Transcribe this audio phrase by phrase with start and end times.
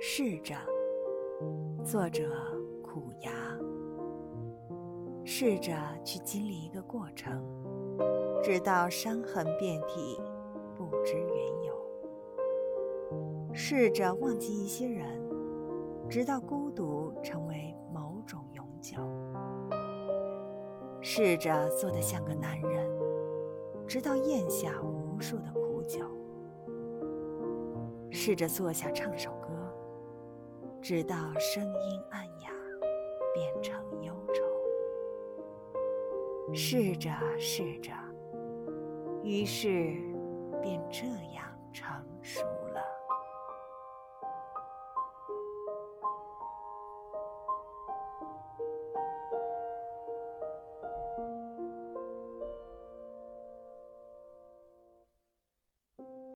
[0.00, 0.54] 试着，
[1.84, 2.30] 作者
[2.80, 3.32] 苦牙。
[5.24, 5.72] 试着
[6.04, 7.44] 去经历一个过程，
[8.40, 10.20] 直到伤痕遍体，
[10.76, 13.52] 不知缘由。
[13.52, 15.04] 试着忘记一些人，
[16.08, 18.98] 直到孤独成为某种永久。
[21.00, 22.88] 试着做得像个男人，
[23.84, 26.04] 直到咽下无数的苦酒。
[28.10, 29.48] 试着坐下唱首歌，
[30.88, 32.48] 直到声音暗哑，
[33.34, 34.42] 变成忧愁。
[36.54, 37.92] 试着试着，
[39.22, 39.68] 于是
[40.62, 42.40] 便这样成熟。